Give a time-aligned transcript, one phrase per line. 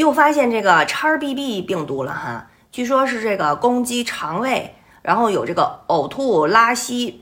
[0.00, 7.20] 又发现这个 XBB 病毒了哈，据说是这个攻击肠胃，然后有这个呕吐、拉稀、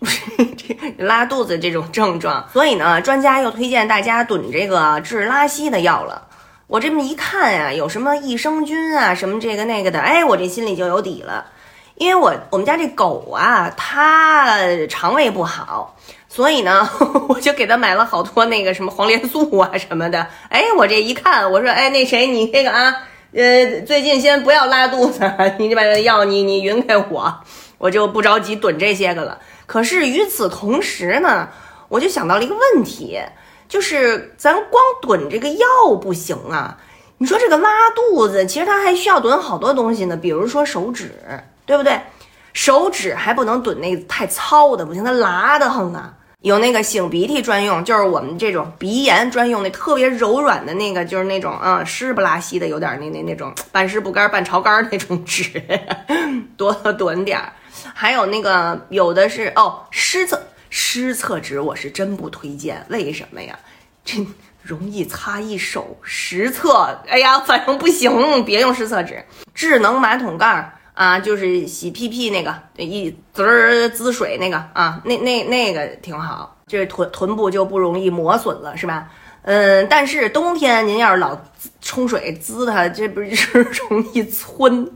[0.97, 6.29] 拉肚子这种症状，所以呢，专家又推荐大家囤这个治拉稀的药了。
[6.69, 11.47] 我这么一看呀，有什么益生菌啊，什么这个那个的，哎，我这心里就有底了。
[11.99, 14.57] 因为我我们家这狗啊，它
[14.89, 15.97] 肠胃不好，
[16.29, 16.89] 所以呢，
[17.29, 20.25] 我就给它买了好多那个什么黄连素啊什么的。
[20.49, 22.95] 哎，我这一看，我说，哎，那谁，你这个啊，
[23.33, 25.21] 呃，最近先不要拉肚子，
[25.59, 27.35] 你把药你你匀给我，
[27.79, 29.39] 我就不着急囤这些个了。
[29.67, 31.49] 可是与此同时呢，
[31.89, 33.21] 我就想到了一个问题，
[33.69, 35.67] 就是咱光囤这个药
[36.01, 36.79] 不行啊。
[37.19, 41.13] 你说这个拉肚子，其实它还需要囤好多东西呢，比如说手指。
[41.69, 42.01] 对不对？
[42.55, 46.15] 手指还不能怼那太糙的，不行，它拉的很啊。
[46.41, 55.63] 有那个擤鼻涕专用，就是我们这种鼻炎专用那特别柔软的那个，就是那种啊湿不拉稀的，有点那那那种半湿不干半潮干那种纸，
[56.57, 57.53] 多囤点儿。
[57.93, 63.59] 还有那个有的是哦湿厕湿厕纸，我是真不推荐，为什么呀？
[64.05, 64.27] 这
[64.63, 65.97] 容易擦一手。
[66.03, 69.23] 实测，哎呀，反正不行，别用湿厕纸。
[69.55, 70.73] 智能马桶盖儿。
[70.99, 79.09] 啊，就是洗屁屁那个，一滋儿滋水那个啊，那那那个挺好，这臀臀部就不容易磨损了，是吧？
[79.43, 81.41] 嗯，但是冬天您要是老
[81.81, 84.91] 冲水滋它，这不 是容易皴，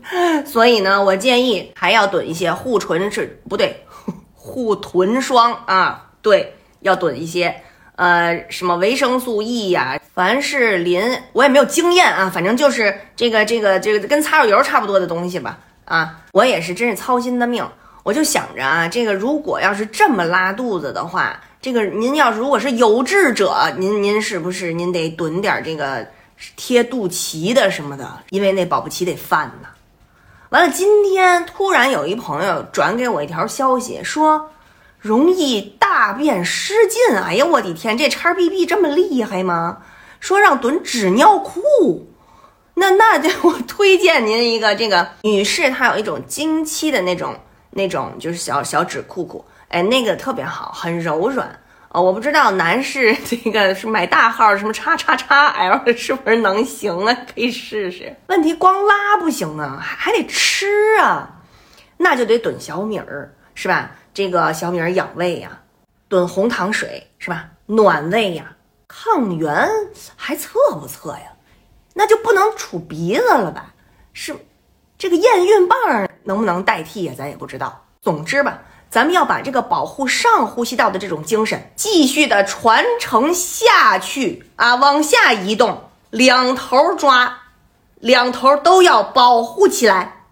[0.45, 3.85] 所以呢，我建议还要囤一些护唇是不对，
[4.35, 7.55] 护臀霜啊，对，要囤一些，
[7.95, 15.57] 呃，什么维生素 E 呀，凡士林，我也没有经验啊，反正就是这个这个这个跟擦手油差不多的东西吧。
[15.85, 17.67] 啊，我也是，真是操心的命。
[18.03, 26.05] 我就想着啊，这个如果要是这么拉肚子的话，这个您要是如果是有志者，您您是不是您得囤点这个
[26.57, 29.69] 贴肚脐的什么的，因为那保不齐得犯呢。
[30.49, 34.49] 完了，今天突然有一朋友转给我一条消息，说
[34.99, 37.17] 容易大便失禁。
[37.17, 39.77] 哎呀，我的天，这叉 BB 这么厉害吗？
[40.19, 42.12] 说让囤纸尿裤。
[42.75, 47.35] 那那就我推荐您一个，这个女士她有一种经期的那种
[47.71, 51.47] 那种就是小小纸裤裤，哎，那个特别好，很柔软
[51.89, 52.01] 啊。
[52.01, 57.13] 我不知道男士 这个是买大号什么叉叉叉 L 是不是能行啊？
[57.13, 58.15] 可以试试。
[58.27, 60.67] 问题光拉不行啊，还还得吃
[60.99, 61.29] 啊，
[61.97, 63.91] 那就得炖小米儿是吧？
[64.13, 65.59] 这个小米儿养胃呀，
[66.07, 67.45] 炖红糖水是吧？
[67.67, 68.55] 暖胃呀，
[68.87, 69.67] 抗原
[70.15, 71.31] 还测不测呀？
[71.93, 73.73] 那就不能杵鼻子了吧？
[74.13, 74.35] 是，
[74.97, 75.77] 这个验孕棒
[76.23, 77.13] 能不能代替呀？
[77.17, 77.85] 咱也不知道。
[78.01, 78.59] 总之吧，
[78.89, 87.41] 咱们要把这个保护上呼吸道的这种精神继续的传承下去啊，往下移动，两头抓，
[87.99, 90.22] 两头都要保护起来。